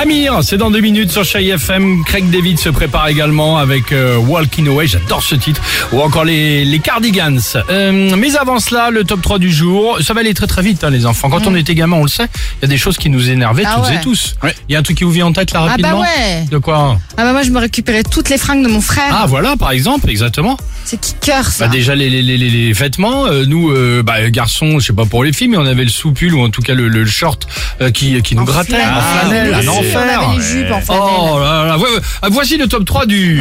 [0.00, 2.04] Amir, c'est dans deux minutes sur Chai FM.
[2.06, 5.60] Craig David se prépare également avec euh, Walking Away, j'adore ce titre.
[5.92, 7.38] Ou encore les, les Cardigans.
[7.68, 9.98] Euh, mais avant cela, le top 3 du jour.
[10.00, 11.28] Ça va aller très très vite hein, les enfants.
[11.28, 13.64] Quand on était gamin, on le sait, il y a des choses qui nous énervaient
[13.66, 13.96] Ah toutes ouais.
[13.96, 14.36] et tous.
[14.42, 14.54] Ouais.
[14.70, 16.46] Il y a un truc qui vous vient en tête là Ah bah rapidement ouais.
[16.50, 19.10] De quoi Ah bah moi je me récupérais toutes les fringues de mon frère.
[19.14, 20.56] Ah voilà par exemple, exactement.
[20.90, 21.66] C'est qui cœur ça.
[21.66, 24.92] Bah déjà les, les, les, les- les vêtements, euh, nous euh, bah, garçons, je sais
[24.92, 27.06] pas pour les filles, mais on avait le soupul ou en tout cas le, le
[27.06, 27.46] short
[27.80, 28.90] euh, qui, qui nous En grattait flanelle.
[28.92, 30.00] en flanelle, Ah, un enfer.
[30.18, 31.04] On avait les jupes en flanelle.
[31.30, 32.00] Oh là là, ouais, ouais.
[32.22, 33.40] Ah, voici le top 3 du...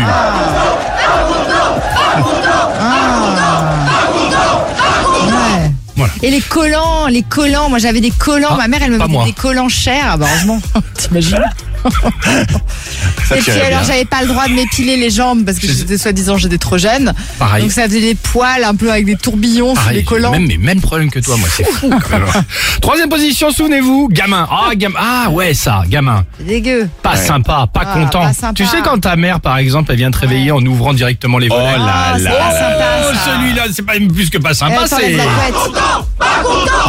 [5.95, 6.13] Voilà.
[6.23, 9.25] Et les collants, les collants, moi j'avais des collants, Ah, ma mère elle me mettait
[9.25, 10.61] des collants chers, ah bah heureusement,
[10.97, 11.41] t'imagines
[13.27, 15.73] Ça Et puis alors j'avais pas le droit de m'épiler les jambes parce que Je-
[15.73, 17.13] j'étais soi-disant j'étais trop jeune.
[17.37, 17.61] Pareil.
[17.63, 20.31] Donc ça faisait des poils un peu avec des tourbillons sur Pareil, les collants.
[20.31, 21.89] Même, mais même problème que toi, moi, c'est fou.
[21.89, 22.25] quand même.
[22.81, 24.47] Troisième position, souvenez-vous, gamin.
[24.51, 24.95] Ah, gamin.
[24.99, 26.25] Ah, ouais, ça, gamin.
[26.39, 26.89] C'est dégueu.
[27.03, 28.21] Pas sympa, pas Ah, content.
[28.21, 28.53] pas sympa.
[28.55, 31.47] Tu sais quand ta mère, par exemple, elle vient te réveiller en ouvrant directement les
[31.51, 31.77] Oh volets.
[31.77, 32.31] là Ah, c'est là.
[32.31, 33.19] pas sympa Oh, ça.
[33.35, 35.17] celui-là, c'est pas plus que pas sympa, c'est.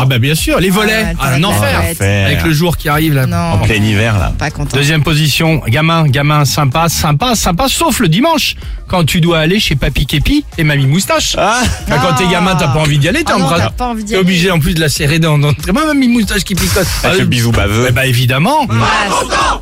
[0.01, 1.05] Ah, bah, bien sûr, les volets.
[1.19, 1.83] Ah, t'enlève un enfer.
[2.27, 3.27] Avec le jour qui arrive, là.
[3.27, 3.37] Non.
[3.55, 4.33] En plein hiver là.
[4.39, 4.77] Pas content.
[4.77, 8.57] Deuxième position, gamin, gamin, sympa, sympa, sympa, sauf le dimanche,
[8.89, 11.35] quand tu dois aller chez Papy Képi et Mamie Moustache.
[11.39, 13.87] Ah Bah, Quand t'es gamin, t'as pas envie d'y aller, t'es Ah non, t'as pas
[13.87, 14.23] envie d'y T'es aller.
[14.23, 16.87] obligé en plus de la serrer dans, dans très bien, Mamie Moustache qui picote.
[17.05, 17.87] Avec le Ah, bisou baveux.
[17.89, 18.67] eh bah évidemment.
[18.71, 19.61] Ah,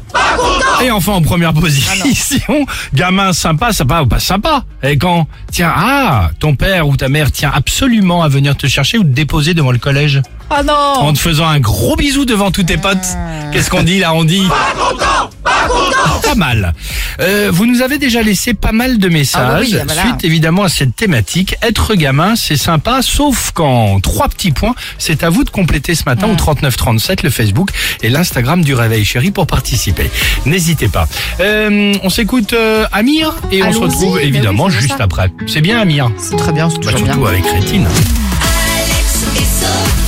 [0.83, 4.64] Et enfin en première position, gamin sympa, sympa ou pas sympa.
[4.83, 8.98] Et quand tiens ah ton père ou ta mère tient absolument à venir te chercher
[8.98, 12.50] ou te déposer devant le collège Ah non en te faisant un gros bisou devant
[12.50, 13.17] tous tes potes.
[13.53, 14.47] Qu'est-ce qu'on dit là On dit
[15.42, 15.69] pas
[16.36, 16.74] mal.
[17.20, 20.02] Euh, vous nous avez déjà laissé pas mal de messages Ah bah oui, voilà.
[20.02, 21.56] suite évidemment à cette thématique.
[21.62, 26.05] Être gamin, c'est sympa, sauf qu'en trois petits points, c'est à vous de compléter ce
[26.06, 27.70] matin au 3937 le Facebook
[28.02, 30.11] et l'Instagram du Réveil Chéri pour participer.
[30.46, 31.08] N'hésitez pas.
[31.40, 35.05] Euh, on s'écoute euh, Amir et on se retrouve mais oui, évidemment juste ça.
[35.05, 35.30] après.
[35.46, 37.05] C'est bien Amir C'est très bien, c'est Bah, bien.
[37.07, 37.86] Surtout avec Rétine.
[37.86, 40.08] Alex et Sophie.